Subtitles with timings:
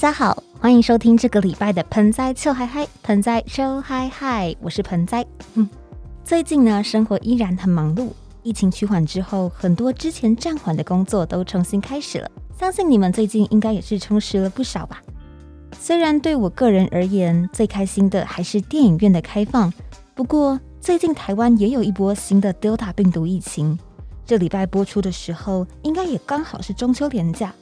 [0.00, 5.26] 大家好，欢迎收听这个礼拜的盆栽秋嗨嗨，盆栽秋嗨嗨，我是盆栽。
[5.54, 5.68] 嗯，
[6.22, 8.10] 最近呢，生活依然很忙碌。
[8.44, 12.30] 疫情趋缓之后，很多之前暂缓的工作都重新开始了。
[12.56, 15.02] 相信你们最近应该也是充实了不少吧？
[15.76, 19.72] 虽然对我个人而言，最开心的还是电影院的开放。
[20.14, 23.76] 不过，最近台湾也有一波新的 Delta 病毒疫情。
[24.24, 27.52] 这礼拜播出的时候，应该也刚好是中秋连假。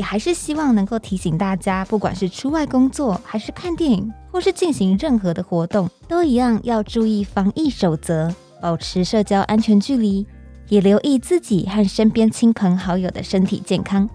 [0.00, 10.26] 也还是希望能够提醒大家，不管是出外工作，还是看电影，或是进行任何的活动，都一样要注意防疫守则，保持社交安全距离，
[10.70, 14.08] 也留意自己和身边亲朋好友的身体健康。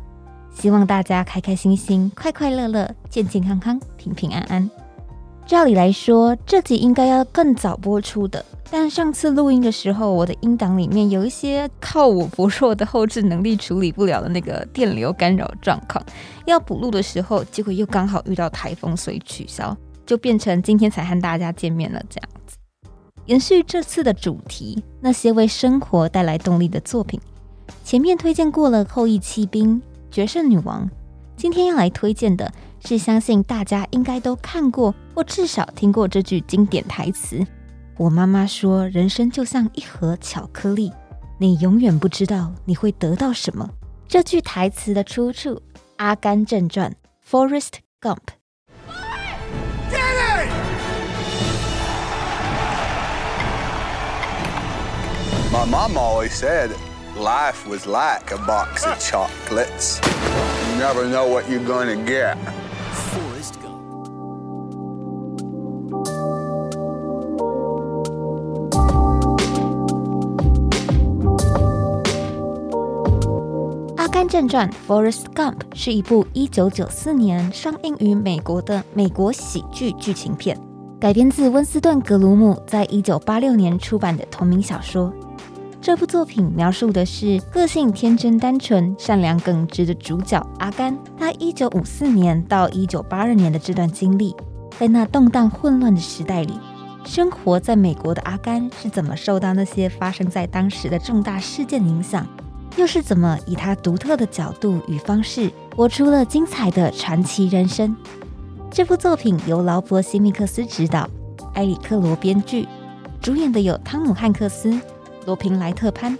[0.55, 4.67] 希望大家开开心心、快快乐乐、健健康康、平平安安。
[5.45, 8.43] 照理来说，这集应该要更早播出的。
[8.71, 16.03] 但上次录音的时候，我的音档里面有一些靠我薄弱的后置能力处理不了的那个电流干扰状况，
[16.45, 22.57] 要补录的时候，结果又刚好遇到台风，所以取消，就变成今天才和大家见面了这样子。
[23.27, 27.19] 延续这次的主题，那些为生活带来动力的作品，
[27.83, 29.75] 前面推荐过了《后羿弃兵》
[30.11, 30.85] 《决胜女王》，
[31.37, 32.51] 今天要来推荐的
[32.83, 37.45] 是相信大家应该都看过或至少听过这句经典台词。
[37.97, 40.91] 我妈妈说：“人生就像一盒巧克力，
[41.37, 43.69] 你永远不知道你会得到什么。”
[44.05, 45.51] 这句台词的出处，
[45.95, 46.91] 《阿甘正传》
[47.25, 48.17] （Forest Gump）。
[55.53, 56.71] My mom always said
[57.17, 60.01] life was like a box of chocolates.
[60.69, 62.35] You never know what you're gonna get.
[74.15, 74.29] Get.
[74.29, 80.57] 正传《Forest Gump》是一部1994年上映于美国的美国喜剧剧情片，
[80.99, 85.13] 改编自温斯顿·格鲁姆在1986年出版的同名小说。
[85.81, 94.35] 这部作品描述的是个性天真、单纯、善良、耿直的主角阿甘，他1954年到1982年的这段经历，
[94.79, 96.53] 在那动荡混乱的时代里，
[97.05, 102.25] 生活在美国的阿甘是怎么受到那些发生在当时的重大事件影响。
[102.77, 107.95] 又是怎么以他独特的角度与方式，活出了精彩的传奇人生？
[108.69, 111.09] 这部作品由劳勃·西密克斯执导，
[111.53, 112.67] 埃里克·罗编剧，
[113.21, 114.77] 主演的有汤姆·汉克斯、
[115.25, 116.17] 罗平·莱特潘、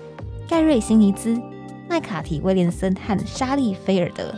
[0.48, 1.38] 盖瑞·辛尼兹、
[1.90, 4.24] 麦卡提·威廉森和莎莉·菲尔德。《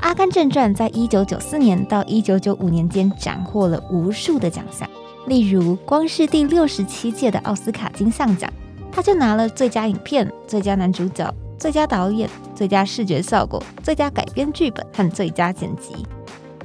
[0.00, 4.86] 阿甘正传》在一九九四年到一九九五年间斩获了无数的奖项，
[5.26, 8.52] 例如光是第六十七届的奥斯卡金像奖，
[8.92, 11.34] 他就拿了最佳影片、最佳男主角。
[11.58, 15.94] 最佳导演、最佳视觉效果、最佳改编剧本和最佳剪辑。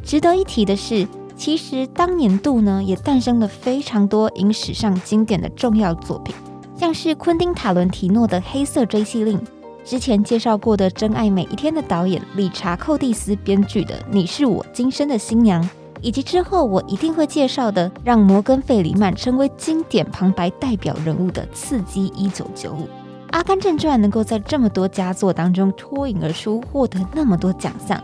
[0.03, 6.35] 值得一提的是，其实当年度呢也诞生了非常多影史上经典的重要作品，
[6.75, 9.39] 像是昆汀·塔伦提诺的《黑色追击令》，
[9.85, 15.63] 之前介绍过的《真爱每一天》的导演理查·寇蒂斯编剧的《你是我今生的新娘》，
[16.01, 22.83] 以及之后我一定会介绍的让摩根·费里曼成为经典旁白代表人物的《刺激一九九五》。
[23.31, 28.01] 《阿甘正传》能够在这么多佳作当中脱颖而出，获得那么多奖项，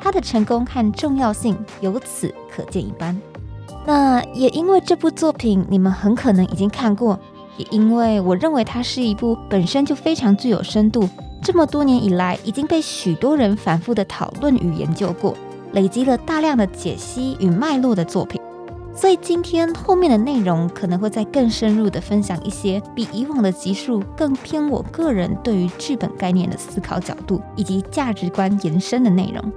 [0.00, 3.18] 它的成功和重要性由此可见一斑。
[3.86, 7.18] 那也因为这部作品你们很可能已经看过，
[7.56, 11.08] 也因为我认为它是一部本身就非常具有深度，
[11.42, 15.34] 这么多年以来已经被许多人反复的讨论与研究过，
[15.72, 18.38] 累积了大量的解析与脉络的作品。
[19.00, 29.52] 所以今天后面的内容可能会再更深入的分享一些比以往的集数更偏我个人对于剧本概念的思考角度以及价值观延伸的内容。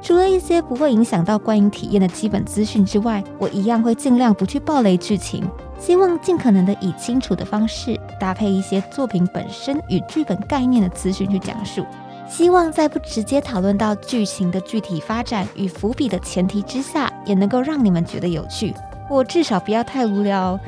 [0.00, 5.44] 除了一些不会影响到观影体验的基本资讯之外，我一样会尽量不去暴雷剧情，
[5.78, 11.84] 希望尽可能的以清楚的方式搭配一些作品本身与剧本概念的资讯去讲述。
[12.32, 18.72] 希望在不直接讨论到剧情的具体发展与伏笔的前提之下，也能够让你们觉得有趣，
[19.06, 20.58] 或至少不要太无聊。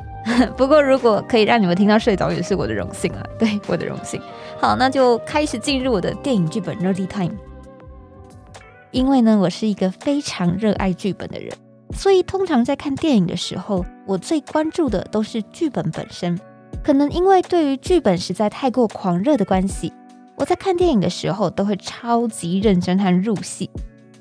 [0.56, 3.22] 不过如果可以让你们听到睡着，也是我的荣幸啊！
[3.38, 4.18] 对，我的荣幸。
[4.58, 7.36] 好，那就开始进入我的电影剧本 nerdy time。
[8.90, 11.52] 因为呢，我是一个非常热爱剧本的人，
[11.94, 16.40] 所以通常在看电影的时候，我最关注的都是剧本本身。
[16.82, 19.92] 可能因为对于剧本实在太过狂热的关系。
[20.40, 23.68] 我在看电影的时候都会超级认真和入戏，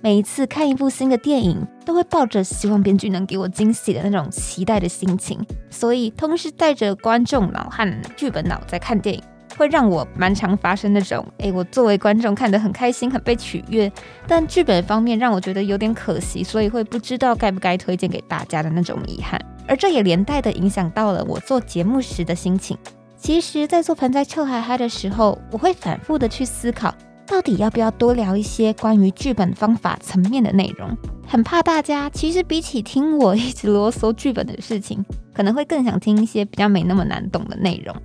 [0.01, 5.39] 每一次看一部新的电影，都会抱着希望编剧能给我惊喜的那种期待的心情，
[5.69, 9.23] 所以同时带着观众脑和剧本脑在看电影，
[9.57, 13.89] 会让我蛮常发生那种，哎，我作为观众看得很开心，很被取悦，
[14.27, 19.39] 但剧本方面让我觉得有点可惜，所以会不知道该不该推荐给大家的那种遗憾。
[19.69, 22.77] 而这也连带的影响到了我做节目时的心情。
[23.19, 26.95] 其实，在做盆栽臭嗨嗨的时候，我会反复的去思考。
[27.27, 30.89] 到底要不要多聊一些关于剧本方法层面的内容？
[31.27, 37.95] 很怕大家其实比起听我一直啰嗦剧本的事情，可能会更想听一些比较没那么难懂的内容。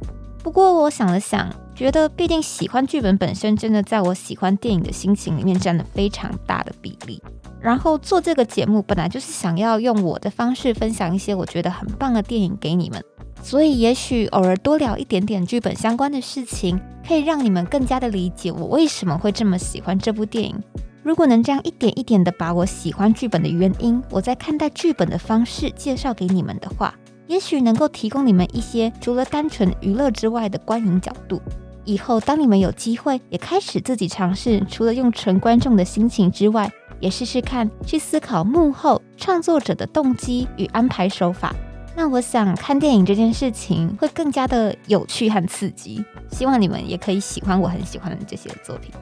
[0.43, 7.23] 不过我想了想，觉得毕竟喜欢剧本本身真的在我喜欢电影的心情里面占了非常大的比例。
[7.63, 13.03] 然后做这个节目本来就是想要用我的方式分享一些我觉得很棒的电影给你们。
[13.43, 20.55] 所以，也许偶尔多聊一点点剧本相关的事情，可以让你们更加的理解我为什么会这么喜欢这部电影。
[21.03, 26.95] 如果能这样一点一点的把我喜欢剧本的原因，我在看待剧本的方式介绍给你们的话，
[27.27, 31.43] 也许能够提供你们一些除了单纯娱乐之外的观影角度。
[31.85, 41.55] 以后当你们有机会也开始自己尝试，除了用纯观众的心情之外，也试试看去思考幕后创作者的动机与安排手法。
[41.97, 48.93] 那我想看电影这件事情会更加的有趣和刺激，希望你们也可以喜欢我很喜欢的这些作品。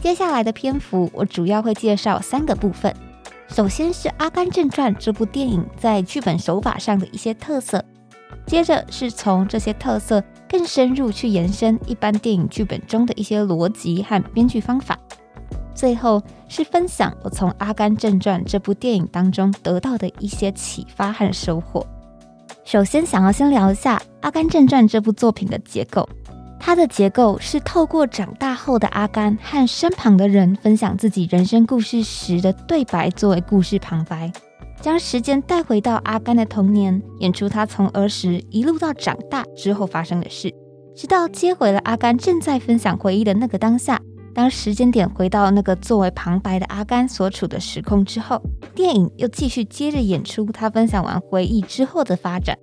[0.00, 2.94] 接下来的篇幅，我主要会介绍三个部分。
[3.48, 7.84] 首先是《阿甘正传》这部电影在剧本手法上的一些特色，
[8.46, 14.98] 接着是从这些特色更深入去延伸一般电影剧本中的一些逻辑和编剧方法，
[15.74, 21.86] 最后是分享我从《阿甘正传》这部电影当中得到的一些启发和收获。
[22.64, 26.08] 首先，想要先聊一下《阿甘正传》这部作品的结构。
[26.58, 34.32] 它的结构是透过长大后的阿甘和身旁的人分享自己人生故事时的对白作为故事旁白，
[34.80, 40.50] 将时间带回到阿甘的童年，演出他从儿时一路到长大之后发生的事，
[40.96, 44.00] 直到接回了阿甘正在分享回忆的那个当下。
[44.34, 48.42] 当时间点回到那个作为旁白的阿甘所处的时空之后，
[48.74, 52.58] 电影又继续接着演出他分享完回忆之后的发展。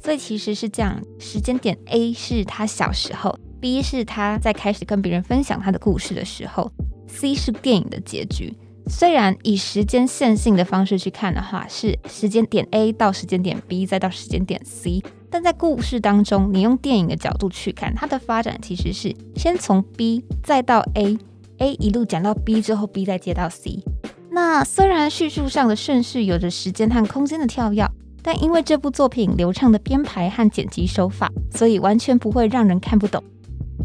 [0.00, 6.70] 所以其实是这样，时间点 A 是他小时候，B 是他在开始跟别人分享他的故事的时候
[7.08, 8.56] ，C 是电影的结局。
[8.88, 15.02] 虽然以时间线性的方式去看的话，是时间点 A 到时间点 B 再到时间点 C。
[15.30, 23.82] 但在故事当中，你用电影的角度去看，它的发展其实是先从 B 再到 A，A 一路讲到 B 之后，B 再接到 C。
[24.30, 27.88] 那虽然叙述上的顺序有着时间和空间的跳跃，
[28.22, 33.22] 但因为这部作品流畅的编排和剪辑手法，所以完全不会让人看不懂。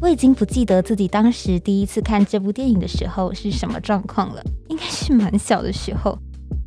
[0.02, 6.18] 我已经不记得自己当时第一次看这部电影的时候是什么状况了，应该是蛮小的时候。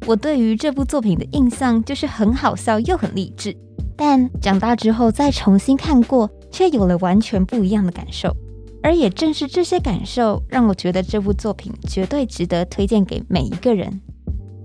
[0.07, 3.57] 我对于这部作品的印象就是很好笑又很励志。
[3.97, 8.35] 但长大之后再重新看过，却有了完全不一样的感受。
[8.83, 14.01] 而也正是这些感受，让我觉得这部作品绝对值得推荐给每一个人。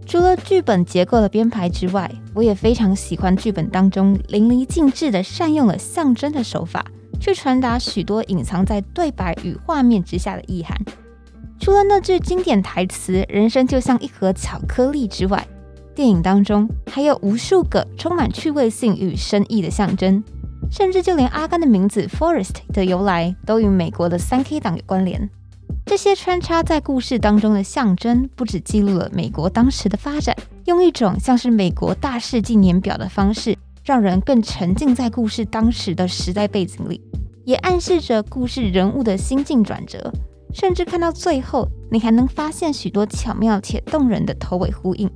[0.06, 6.84] 除了剧本结构的编排之外，我也非常喜欢剧本当中淋漓尽致的善用了象征的手法，
[7.22, 10.76] 去传达许多隐藏在对白与画面之下的意涵。
[11.60, 15.48] 除了那句经典台词“人生就像一盒巧克力”之外，
[16.00, 20.24] 电影当中还有无数个充满趣味性与深意的象征，
[20.72, 25.30] 甚至就连阿甘的名字 Forest 的由来都与美国的三 K 党有关联。
[25.86, 30.34] 这些穿插在故事当中的象征，不只记录了美国当时的发展，
[30.68, 37.02] 用一种像是美国大事纪年表的方式，让人更沉浸在故事当时的时代背景里，
[37.44, 40.10] 也暗示着故事人物的心境转折。
[40.54, 45.10] 甚至看到最后，你还能发现许多巧妙且动人的头尾呼应。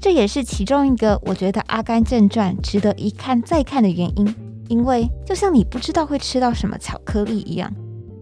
[0.00, 4.34] 这也是其中一个我觉得《阿甘正传》值得一看再看的原因，
[4.68, 7.70] 因为就像你不知道会吃到什么巧克力一样，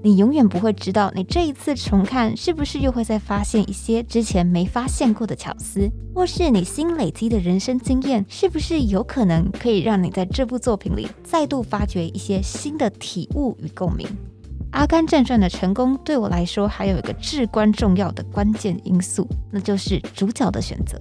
[0.03, 14.07] 你永远不会知道你这一次重看是不是又会再发现一些之前没发现过的巧思，或是你新累积的人生经验是不是有可能可以让你在这部作品里再度发掘一些新的体悟与共鸣。
[14.77, 21.01] 《阿甘正传》的成功对我来说还有一个至关重要的关键因素，那就是主角的选择。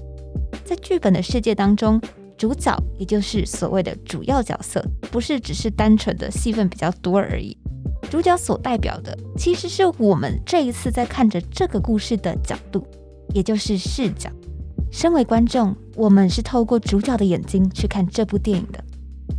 [0.63, 1.99] 在剧本的世界当中，
[2.37, 7.57] 主角也就是所谓的主要角色，不是只是单纯的戏份比较多而已。
[8.09, 12.87] 主角所代表的，其实是我们这一次在看着这个故事的角度，
[13.33, 14.29] 也就是视角。
[14.89, 18.81] 身为观众，我们是透过主角的眼睛去看这部电影的。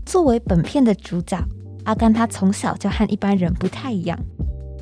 [0.05, 1.43] 作为本片的主角，
[1.87, 4.19] 阿甘他从小就和一般人不太一样，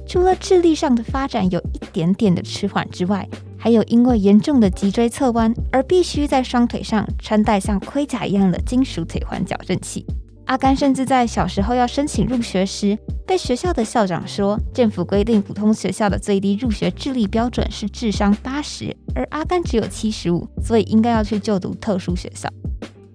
[0.06, 3.26] 除了智力上的发展有一点点的迟缓之外。
[3.56, 10.04] 还有因为严重的脊椎侧弯而必须在双腿上穿戴像盔甲一样的金属腿环矫正器，
[10.44, 22.46] 阿甘甚至在小时候要申请入学时，被学校的校长说，政府规定普通学校的最低入学智力标准是智商八十，而阿甘只有七十五，所以应该要去就读特殊学校。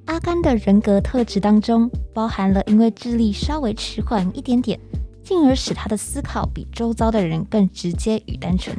[0.10, 4.80] 阿甘的人格特质当中，包含了因为智力稍微迟缓一点点，
[5.24, 8.76] 进而使他的思考比周遭的人更直接与单纯。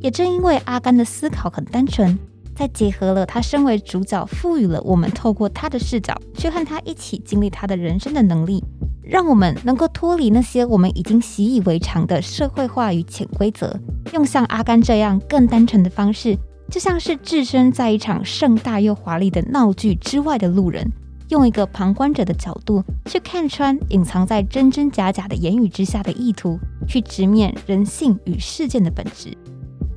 [0.00, 2.18] 也正因为阿甘的思考很单纯。
[2.56, 8.64] 再结合了他身为主角，赋予了我们透过他的视角去和他一起经历他的人生的能力，
[9.02, 13.78] 让我们能够脱离那些我们已经习以为常的社会化与潜规则，
[14.14, 16.36] 用像阿甘这样更单纯的方式，
[16.70, 20.86] 就像是置身在一场盛大又华丽的闹剧之外的路人，
[21.30, 29.36] 用一个旁观者的角度去看穿隐藏在真真假假的言语之下的意图，去直面人性与事件的本质。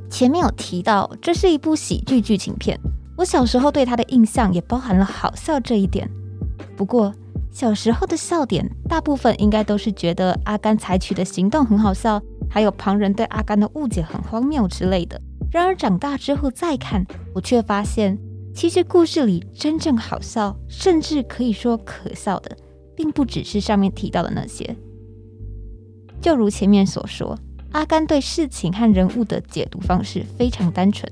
[0.09, 2.79] 前面有提到，这是一部喜剧剧情片。
[3.17, 6.09] 我小时候对它的印象也包含了好笑这一点。
[6.75, 7.13] 不过，
[7.51, 15.21] 小时候的笑点大部分应该都是觉得阿甘采取的行动很好笑，还有旁人对阿甘的误解很荒谬之类的。
[15.51, 17.05] 然而长大之后再看，
[17.35, 18.17] 我却发现，
[18.55, 22.57] 其实故事里真正好笑，甚至可以说可笑的，
[22.95, 24.75] 并不只是上面提到的那些。
[26.21, 27.37] 就如前面所说。
[27.73, 31.09] 阿甘对事情和人物的解读方式非常单纯，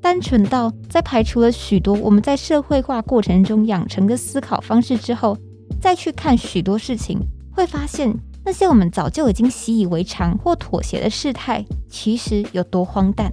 [0.00, 5.36] 单纯到在排除了许多我们在社会化过程中养成的思考方式之后，
[5.80, 7.18] 再去看许多事情，
[7.50, 13.32] 会发现那些我们早就已经习以为常或妥协的事态，其实有多荒诞。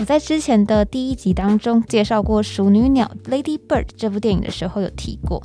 [0.00, 5.42] 我在之前的第一集当中介绍过《熟女鸟》（Lady Bird） 这部电影的时候，有提过，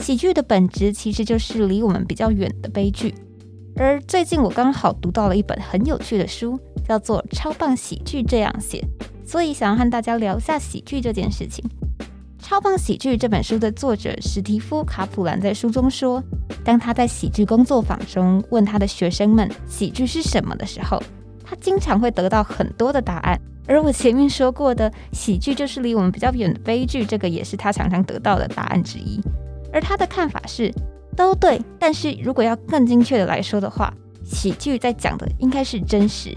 [0.00, 3.14] 喜剧的本质其实就是离我们比较远的悲剧。
[3.76, 8.84] 而最近我刚好读到了一本很有趣的书，叫做《超棒喜剧》这样写，
[9.24, 11.64] 所以想要和大家聊一下喜剧这件事情。
[12.44, 16.20] 《超棒喜剧》这本书的作者史蒂夫·卡普兰在书中说，
[16.64, 21.00] 当他在喜剧工作坊中问他的学生们喜剧是什么的时候，
[21.44, 23.40] 他经常会得到很多的答案。
[23.66, 29.20] 而我前面说过的喜剧就是离我们比较远的悲剧，这个也是他常常得到的答案之一。
[29.72, 30.72] 而他的看法是。
[31.14, 33.92] 都对，但是如果要更精确的来说的话，
[34.24, 36.34] 喜剧在讲的应该是真实。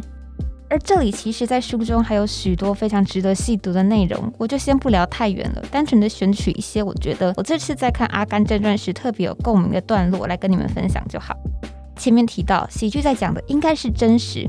[0.69, 11.33] 而这里其实，在书中还有许多非常值得细读的内容，我就先不聊太远了，单纯的选取一些我觉得我这次在看《阿甘正传》时特别有共鸣的段落来跟你们分享就好。
[11.95, 14.45] 前面提到，喜剧在讲的应该是真实，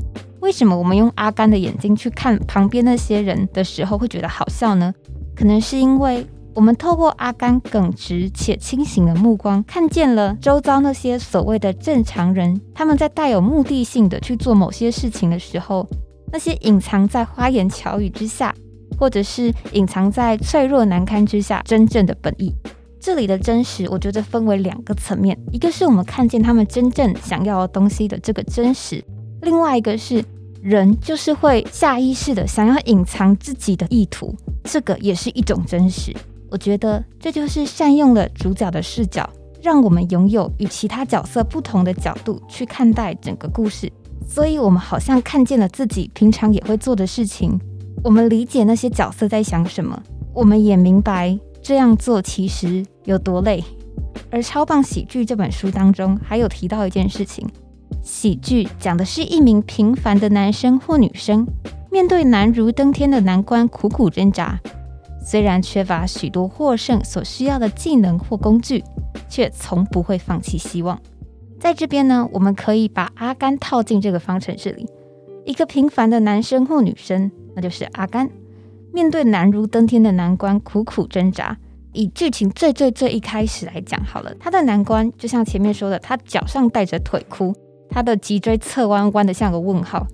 [0.47, 4.93] 为什么我们用阿甘的眼睛去看旁边那些人的时候会觉得好笑呢？
[5.35, 6.25] 可能是因为。
[6.55, 15.87] 我们透过阿甘耿直且清醒的目光，看见了周遭那些所谓的正常人，他们在带有目的性的去做某些事情的时候，
[16.31, 18.55] 那些隐藏在花言巧语之下，
[18.97, 22.51] 或者是隐藏在脆弱难堪之下真正的本意。
[22.99, 29.03] 这里的真实，我觉得分为两个层面，一个是我们看见他们真正想要的东西的这个真实，
[29.43, 30.25] 另外一个是
[30.67, 36.13] 人就是会下意识的想要隐藏自己的意图，这个也是一种真实。
[36.51, 39.29] 我觉得这就是善用了主角的视角，
[39.63, 43.89] 让我们拥有与其他角色不同的角度去看待整个故事。
[44.27, 47.57] 所以，我们好像看见了自己平常也会做的事情。
[48.03, 49.97] 我们理解那些角色在想什么，
[50.33, 53.63] 我们也明白这样做其实有多累。
[54.29, 57.47] 而《超棒喜剧》这本书当中还有提到一件事情：
[58.01, 61.47] 喜剧讲的是一名平凡的男生或女生，
[61.91, 64.59] 面对难如登天的难关苦苦挣扎。
[65.23, 68.83] 虽然缺乏许多获胜所需要的技能或工具，
[69.27, 70.97] 却从不会放弃希望。
[71.59, 74.87] 在这边呢，我们可以把阿甘套进这个方程式里。
[75.43, 78.29] 一个平凡的男生或女生，那就是阿甘，
[78.93, 81.57] 面对难如登天的难关苦苦挣扎。
[81.93, 87.53] 以剧情最最最一开始来讲好了，他的难关就像前面说的，他脚上带着腿箍，
[87.89, 90.05] 他的脊椎侧弯弯的像个问号。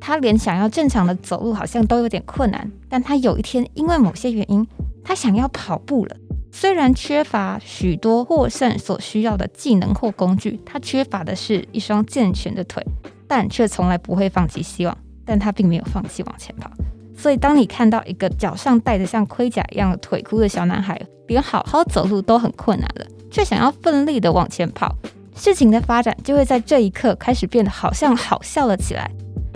[0.00, 4.66] 他连想要正常的走路好像都有点困难，但他有一天因为某些原因，
[5.02, 6.16] 他想要跑步了。
[6.52, 12.84] 虽然缺乏许多获胜所需要的技能或工具，他缺乏的是一双健全的腿，
[13.26, 14.96] 但却从来不会放弃希望。
[15.24, 16.70] 但他并没有放弃往前跑。
[17.16, 24.94] 所以，当你看到一个脚上戴着像盔甲一样的腿箍的小男孩，连好好走路都很困难了，却想要奋力的往前跑，
[25.36, 29.08] 事情的发展就会在这一刻开始变得好像好笑了起来。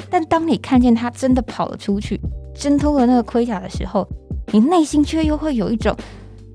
[0.09, 2.21] 但当你看见他真的跑了出去，
[2.55, 4.07] 挣脱了那个盔甲的时候，
[4.53, 5.97] 你内心却又会有一种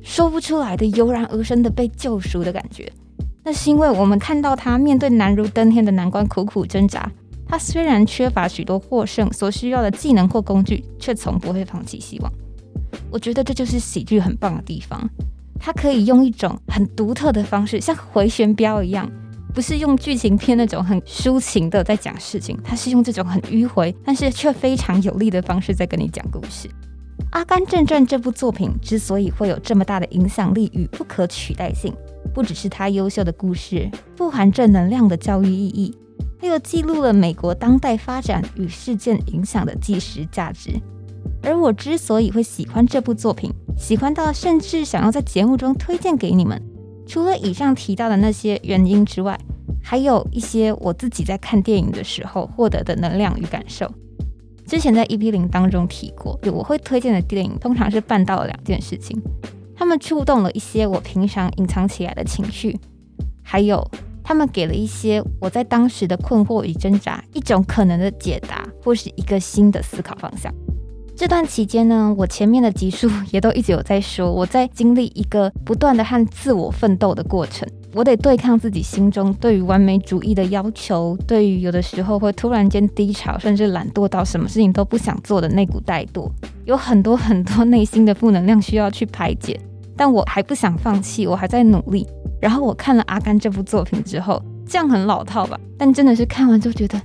[0.01, 2.91] 说不出来的油然而生的被救赎的感觉。
[3.44, 7.12] 那是因为我们看到他面对难如登天的难关苦苦挣扎，
[7.48, 12.32] 他虽然缺乏许多获胜所需要的技能或工具，却从不会放弃希望。
[13.12, 15.10] 我觉得这就是喜剧很棒的地方。
[15.59, 19.09] 它可以用一种很独特的方式，像回旋镖一样，
[19.53, 26.67] 不是用剧情片那种很抒情的在讲事情，它是用这种很迂回，但是却非常有力的方式在跟你讲故事。
[27.31, 31.93] 《阿甘正传》这部作品之所以会有这么大的影响力与不可取代性，
[32.33, 35.97] 不只是它优秀的故事，富含正能量的教育意义，
[36.39, 40.71] 还有记录了美国当代发展与事件影响的纪实价值。
[41.41, 46.62] 而我之所以会喜欢这部作品，喜欢到甚至想要在节目中推荐给你们，
[47.05, 49.39] 除了以上提到的那些原因之外，
[49.84, 53.89] 还有一些我自己在看电影的时候获得的能量与感受。
[54.65, 59.22] 之前在 EP 零当中提过，我会推荐的电影通常是办到了两件事情，
[59.75, 62.75] 他们触动了一些我平常隐藏起来的情绪，
[63.44, 63.88] 还有
[64.24, 70.51] 他们给了一些我在当时的困惑与挣扎一种可能的解答，或是一个新的思考方向。
[71.17, 77.65] 这段期间呢，我前面的集数也都一直有在说，我在经历一个不断的和自我奋斗的过程。
[77.93, 86.29] 我得对抗自己心中对于完美主义的要求，对于有的时候会突然间低潮，甚至懒惰到什么事情都不想做的那股怠惰，
[86.65, 89.57] 有很多很多内心的负能量需要去排解。
[89.95, 92.05] 但我还不想放弃，我还在努力。
[92.41, 95.57] 然后我看了《阿甘》这部作品之后，这样很老套吧？
[95.77, 96.98] 但真的是看完就觉得，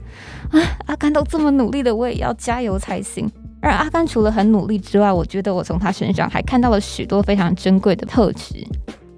[0.51, 3.31] 啊，阿甘都这么努力的，我也要加油才行。
[3.63, 8.67] 而阿甘除了很努力之外，我觉得我从他身上还看到了许多非常珍贵的特质。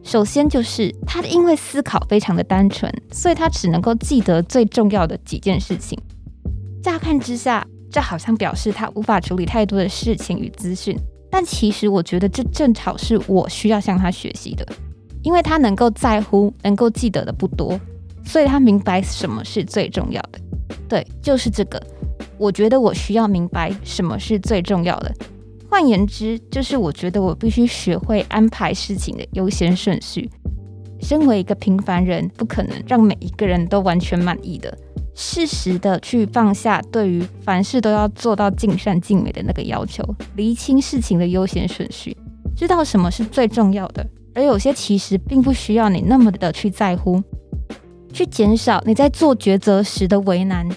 [0.03, 5.97] 首先就是他因为思考非常的单纯，所以他只能够记得最重要的几件事情。
[6.83, 10.99] 乍看之下，这好像表示他无法处理太多的事情与资讯，
[11.31, 14.67] 但其实我觉得这正好是我需要向他学习的，
[15.23, 17.79] 因为他能够在乎、能够记得的不多，
[18.25, 20.41] 所以他明白什么是最重要的。
[20.89, 21.81] 对，就是这个。
[22.43, 25.15] 我觉得我需要明白什么是最重要的。
[25.71, 30.29] 换言之，就是我觉得我必须学会安排事情的优先顺序。
[31.01, 34.77] 身为一个平凡人，不可能让每一个人都完全满意的。
[35.15, 40.03] 适时的去放下对于凡事都要做到尽善尽美的那个要求，
[40.35, 42.17] 厘清事情的优先顺序，
[42.57, 44.05] 知道什么是最重要的。
[44.35, 47.23] 而有些其实并不需要你那么的去在乎，
[48.13, 50.69] 去减少你在做抉择时的为难。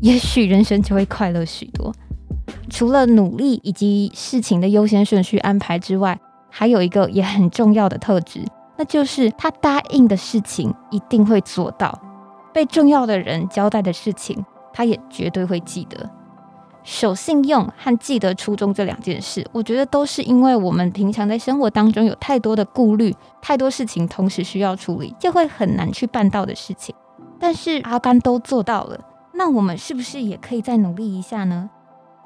[0.00, 1.92] 也许人生就会快乐许多。
[2.68, 8.44] 除了努力以及事情的优先顺序安排之外，还有一个也很重要的特质，
[8.76, 11.96] 那就是他答应的事情一定会做到，
[12.52, 16.10] 被重要的人交代的事情，他也绝对会记得。
[16.82, 26.94] 守信用和记得初衷这两件事，我觉得都是因为我们平常在生活当中有太多的顾虑，太多事情同时需要处理，就会很难去办到的事情。
[27.38, 28.98] 但是阿甘都做到了。
[29.32, 31.70] 那我们是不是也可以再努力一下呢？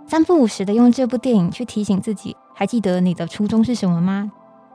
[0.07, 4.31] 三不五时的用这部电影去提醒自己，还记得你的初衷是什么吗？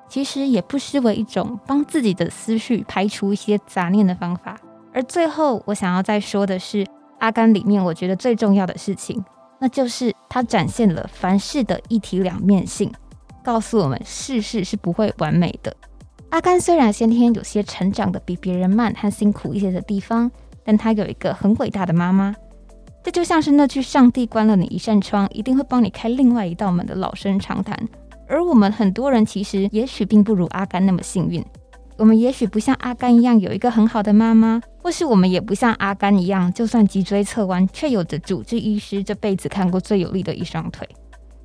[0.07, 4.57] 其实也不失为一种帮自己的思绪排除一些杂念的方法。
[4.91, 6.83] 而最后，我想要再说的是，
[7.19, 9.23] 《阿甘》里面我觉得最重要的事情，
[9.59, 12.91] 那就是它展现了凡事的一体两面性，
[13.43, 15.75] 告诉我们世事是不会完美的。
[16.29, 20.31] 阿甘虽然先天有些成长的比别人慢和辛苦一些的地方。
[20.69, 22.31] 但他有一个很伟大的妈妈，
[23.03, 27.75] 这就像是那句“上帝关了你一扇窗，一定会帮你开另外一道门”的老生常谈。
[28.27, 31.43] 而我们很多人其实也许并不如阿甘那么幸运，
[31.97, 40.87] 我们也许不像阿甘一样有一个很好的妈妈，或是我们也不像阿甘一样，就算脊椎侧弯，却有着主治医师这辈子看过最有力的一双腿。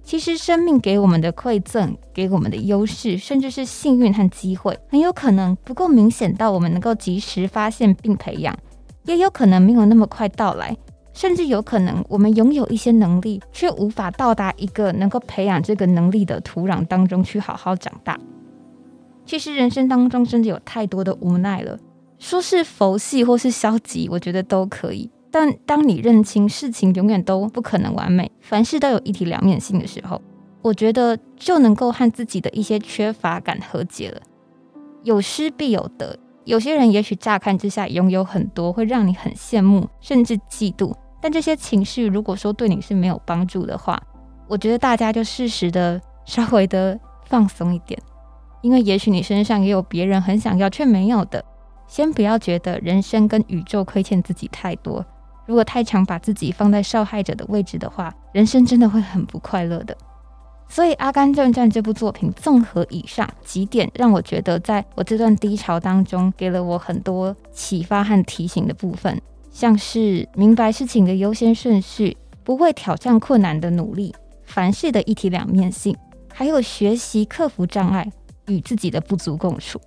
[0.02, 8.54] 其实生命给我们的馈赠，给我们的优势，甚至是幸运和机会，很有可能不够明显到我们能够及时发现并培养。
[9.04, 10.76] 也有可能没有那么快到来，
[11.12, 18.18] 甚至有可能我们拥有一些能力，却无法到达一个能够培养这个能力的土壤当中去好好长大。
[19.26, 21.78] 其实人生当中真的有太多的无奈了，
[22.18, 25.10] 说是佛系或是消极，我觉得都可以。
[25.30, 30.20] 但当你认清事情永远都不可能完美，凡事都有一体两面性的时候，
[30.62, 34.20] 我觉得就能够和自己的一些缺乏感和解了。
[35.02, 36.18] 有失必有得。
[36.44, 40.94] 有些人也许乍看之下拥有很多，会让你很羡慕，甚至嫉妒。
[41.20, 44.00] 但这些情绪如果说对你是没有帮助的话，
[44.46, 47.98] 我觉得大家就适时的稍微的放松一点，
[48.60, 51.42] 因为也许你身上也有别人很想要却没有的。
[51.86, 55.04] 先不要觉得人生跟宇宙亏欠自己太多，
[55.46, 59.96] 如果太常把自己放在受害者的位置的话，人生真的会很不快乐的。
[60.74, 74.12] 所以《阿甘正传》这部作品，综合以上几点，让我觉得在我这段低潮当中，给了我很多启发和提醒的部分，像是明白事情的优先顺序，不会挑战困难的努力，
[74.46, 75.96] 凡事的一体两面性，
[76.32, 78.10] 还有学习克服障碍，
[78.48, 79.80] 与自己的不足共处。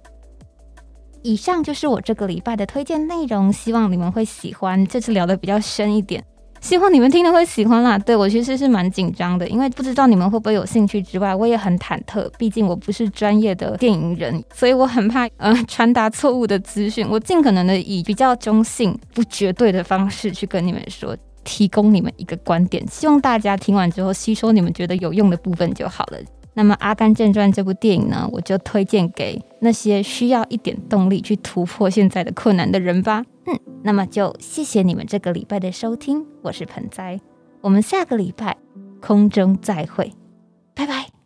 [1.21, 4.87] 以上就是我这个礼拜的推荐内容，希望你们会喜欢。
[4.87, 6.23] 这次聊的比较深一点，
[6.67, 7.97] 希望你们听了会喜欢啦。
[7.97, 17.07] 对我其实是蛮紧张的，因为不知道你们会不会有兴趣之外，我也很忐忑，毕竟我不是专业的电影人，所以我很怕呃传达错误的资讯。
[17.09, 26.17] 我尽可能的以比较中性、不绝对的方式去跟你们说，提供你们一个观点，希望大家听完之后吸收你们觉得有用的部分就好了。
[26.57, 33.23] 那么《阿甘正传》这部电影呢，我就推荐给那些需要一点动力去突破现在的困难的人吧。
[33.45, 37.19] 嗯，那么就谢谢你们这个礼拜的收听，我是盆栽，
[37.61, 38.57] 我们下个礼拜
[38.99, 40.11] 空中再会，
[40.73, 41.16] 拜拜。